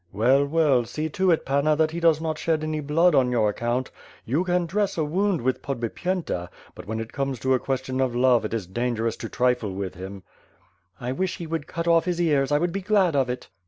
[0.11, 3.49] "Well, well, see to it, Panna, that he does not shed any blood on your
[3.49, 3.91] account.
[4.25, 8.01] You can dress a wound with Pod bipyenta, but when it comes to a question
[8.01, 10.23] of love it is dan gerous to trifle with him/'
[10.99, 13.49] "I wish he would cut off his ears, I would be glad of it.